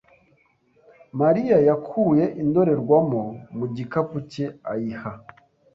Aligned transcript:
Mariya 1.21 1.57
yakuye 1.67 2.23
indorerwamo 2.41 3.21
mu 3.57 3.65
gikapu 3.75 4.17
cye 4.31 4.45
ayiha. 4.71 5.11